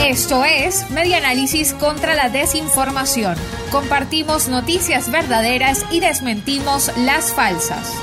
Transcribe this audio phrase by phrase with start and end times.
[0.00, 3.36] Esto es Media Análisis contra la Desinformación.
[3.70, 7.94] Compartimos noticias verdaderas y desmentimos las falsas.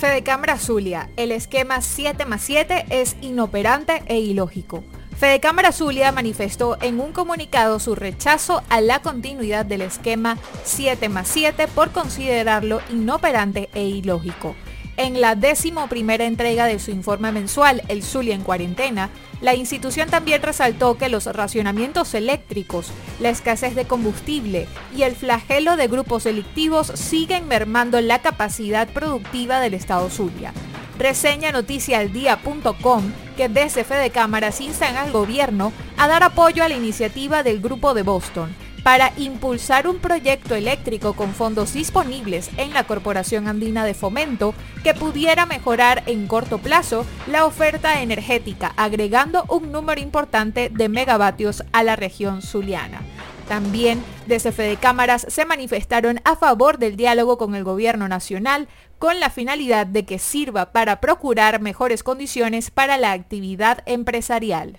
[0.00, 4.82] Fede Cámara Zulia, el esquema 7 más 7 es inoperante e ilógico.
[5.16, 11.08] Fede Cámara Zulia manifestó en un comunicado su rechazo a la continuidad del esquema 7
[11.08, 14.56] más 7 por considerarlo inoperante e ilógico.
[14.96, 20.08] En la décimo primera entrega de su informe mensual, El Zulia en cuarentena, la institución
[20.08, 26.24] también resaltó que los racionamientos eléctricos, la escasez de combustible y el flagelo de grupos
[26.24, 30.52] delictivos siguen mermando la capacidad productiva del Estado Zulia.
[30.96, 33.02] Reseña noticialdía.com
[33.36, 37.94] que desde Fede Cámaras instan al gobierno a dar apoyo a la iniciativa del Grupo
[37.94, 43.94] de Boston para impulsar un proyecto eléctrico con fondos disponibles en la Corporación Andina de
[43.94, 50.88] Fomento que pudiera mejorar en corto plazo la oferta energética, agregando un número importante de
[50.90, 53.00] megavatios a la región zuliana.
[53.48, 59.18] También desde Fede Cámaras se manifestaron a favor del diálogo con el gobierno nacional con
[59.18, 64.78] la finalidad de que sirva para procurar mejores condiciones para la actividad empresarial.